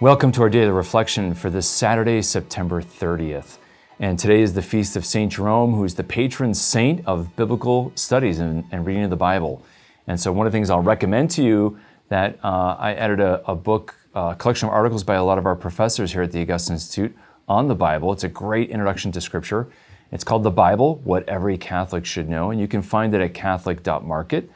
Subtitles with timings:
[0.00, 3.58] Welcome to our daily reflection for this Saturday, September 30th.
[3.98, 5.32] And today is the feast of St.
[5.32, 9.60] Jerome, who's the patron saint of biblical studies and, and reading of the Bible.
[10.06, 13.50] And so, one of the things I'll recommend to you that uh, I edited a,
[13.50, 16.42] a book, a collection of articles by a lot of our professors here at the
[16.42, 17.16] Augustine Institute
[17.48, 18.12] on the Bible.
[18.12, 19.66] It's a great introduction to Scripture.
[20.12, 22.52] It's called The Bible What Every Catholic Should Know.
[22.52, 24.48] And you can find it at catholic.market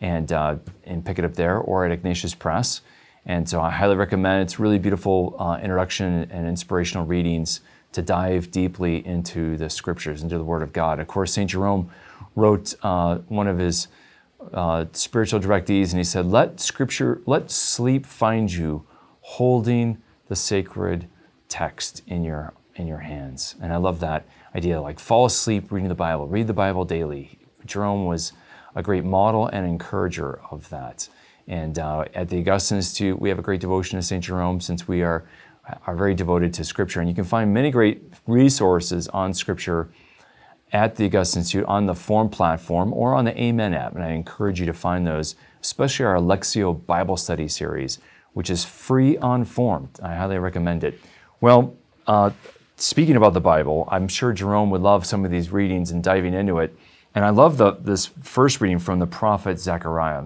[0.00, 2.80] and, uh, and pick it up there or at Ignatius Press.
[3.26, 4.42] And so I highly recommend.
[4.42, 7.60] It's really beautiful uh, introduction and inspirational readings
[7.92, 11.00] to dive deeply into the scriptures, into the Word of God.
[11.00, 11.50] Of course, St.
[11.50, 11.90] Jerome
[12.36, 13.88] wrote uh, one of his
[14.52, 18.86] uh, spiritual directees, and he said, Let scripture, let sleep find you
[19.20, 21.08] holding the sacred
[21.48, 23.56] text in your, in your hands.
[23.60, 27.38] And I love that idea like fall asleep reading the Bible, read the Bible daily.
[27.64, 28.32] Jerome was
[28.74, 31.08] a great model and encourager of that.
[31.48, 34.22] And uh, at the Augustine Institute, we have a great devotion to St.
[34.22, 35.24] Jerome since we are,
[35.86, 37.00] are very devoted to Scripture.
[37.00, 39.88] And you can find many great resources on Scripture
[40.72, 43.94] at the Augustine Institute on the FORMED platform or on the Amen app.
[43.94, 47.98] And I encourage you to find those, especially our Lectio Bible Study series,
[48.32, 50.00] which is free on FORMED.
[50.02, 51.00] I highly recommend it.
[51.40, 51.76] Well,
[52.08, 52.30] uh,
[52.76, 56.34] speaking about the Bible, I'm sure Jerome would love some of these readings and diving
[56.34, 56.76] into it.
[57.14, 60.24] And I love the, this first reading from the prophet Zechariah.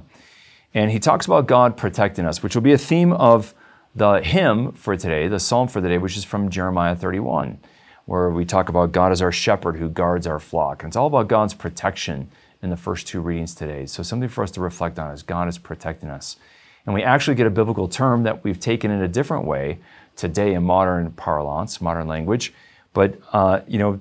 [0.74, 3.54] And he talks about God protecting us, which will be a theme of
[3.94, 7.58] the hymn for today, the psalm for the day, which is from Jeremiah 31,
[8.06, 10.82] where we talk about God as our shepherd who guards our flock.
[10.82, 12.30] And it's all about God's protection
[12.62, 13.86] in the first two readings today.
[13.86, 16.36] So, something for us to reflect on is God is protecting us.
[16.86, 19.78] And we actually get a biblical term that we've taken in a different way
[20.16, 22.52] today in modern parlance, modern language.
[22.92, 24.00] But, uh, you know,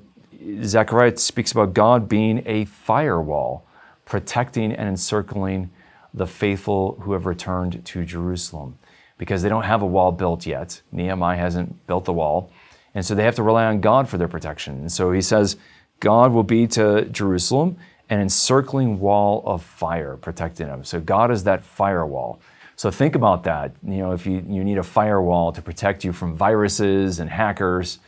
[0.63, 3.65] Zechariah speaks about God being a firewall,
[4.05, 5.69] protecting and encircling
[6.13, 8.77] the faithful who have returned to Jerusalem
[9.17, 10.81] because they don't have a wall built yet.
[10.91, 12.51] Nehemiah hasn't built the wall.
[12.95, 14.79] And so they have to rely on God for their protection.
[14.79, 15.57] And so he says,
[15.99, 17.77] God will be to Jerusalem
[18.09, 20.83] an encircling wall of fire protecting them.
[20.83, 22.39] So God is that firewall.
[22.75, 23.73] So think about that.
[23.83, 27.99] You know, if you, you need a firewall to protect you from viruses and hackers,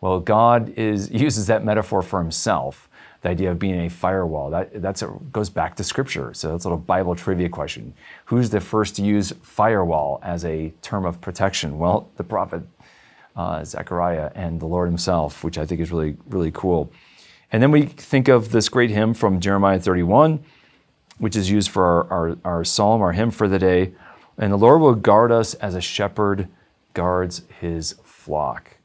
[0.00, 2.88] well, God is, uses that metaphor for himself
[3.22, 4.50] the idea of being a firewall.
[4.50, 6.32] That that's a, goes back to Scripture.
[6.34, 7.94] So that's a little Bible trivia question.
[8.26, 11.78] Who's the first to use firewall as a term of protection?
[11.78, 12.62] Well, the prophet
[13.36, 16.92] uh, Zechariah and the Lord Himself, which I think is really really cool.
[17.50, 20.40] And then we think of this great hymn from Jeremiah 31,
[21.16, 23.94] which is used for our, our, our psalm, our hymn for the day.
[24.36, 26.48] And the Lord will guard us as a shepherd
[26.92, 28.77] guards his flock.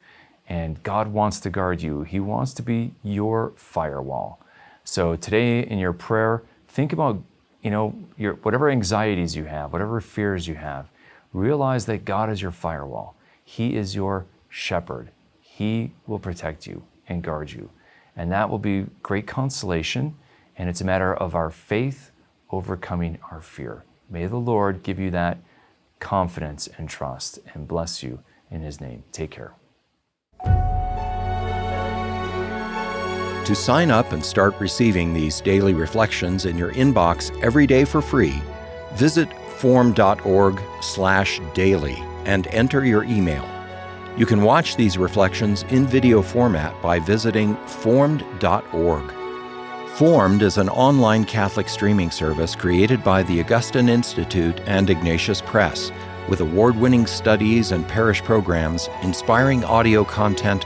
[0.47, 2.03] And God wants to guard you.
[2.03, 4.39] He wants to be your firewall.
[4.83, 7.21] So today in your prayer, think about,
[7.61, 10.89] you know, your whatever anxieties you have, whatever fears you have,
[11.31, 13.15] realize that God is your firewall.
[13.43, 15.09] He is your shepherd.
[15.39, 17.69] He will protect you and guard you.
[18.15, 20.15] And that will be great consolation.
[20.57, 22.11] And it's a matter of our faith
[22.51, 23.83] overcoming our fear.
[24.09, 25.39] May the Lord give you that
[25.99, 28.19] confidence and trust and bless you
[28.51, 29.03] in His name.
[29.11, 29.53] Take care.
[33.45, 38.01] To sign up and start receiving these daily reflections in your inbox every day for
[38.01, 38.41] free,
[38.93, 39.27] visit
[39.57, 43.45] formed.org/daily and enter your email.
[44.15, 49.11] You can watch these reflections in video format by visiting formed.org.
[49.95, 55.91] Formed is an online Catholic streaming service created by the Augustine Institute and Ignatius Press,
[56.29, 60.65] with award winning studies and parish programs, inspiring audio content,